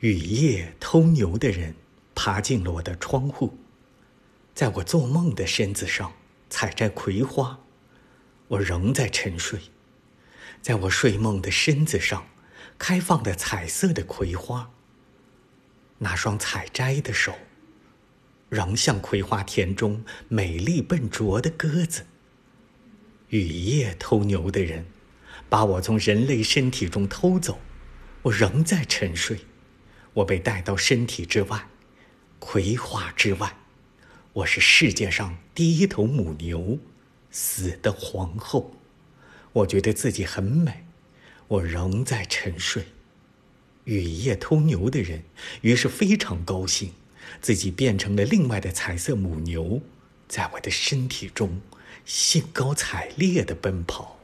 [0.00, 1.74] 雨夜偷牛的人
[2.14, 3.58] 爬进了我的窗户，
[4.54, 6.14] 在我做梦的身子上
[6.48, 7.60] 采摘葵花，
[8.48, 9.60] 我仍在沉睡。
[10.62, 12.26] 在我睡梦的身子上，
[12.78, 14.70] 开放的彩色的葵花。
[15.98, 17.34] 那双采摘的手，
[18.48, 22.06] 仍像葵花田中美丽笨拙的鸽子。
[23.28, 24.86] 雨夜偷牛的人，
[25.50, 27.58] 把我从人类身体中偷走，
[28.22, 29.40] 我仍在沉睡。
[30.14, 31.66] 我被带到身体之外，
[32.38, 33.56] 葵花之外。
[34.32, 36.78] 我是世界上第一头母牛，
[37.30, 38.76] 死的皇后。
[39.52, 40.84] 我觉得自己很美，
[41.48, 42.84] 我仍在沉睡。
[43.84, 45.24] 雨夜偷牛的人
[45.62, 46.92] 于是非常高兴，
[47.40, 49.80] 自己变成了另外的彩色母牛，
[50.28, 51.60] 在我的身体中
[52.04, 54.19] 兴高采烈地奔跑。